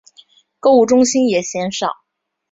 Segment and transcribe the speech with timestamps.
[0.59, 1.89] 购物中心也鲜少。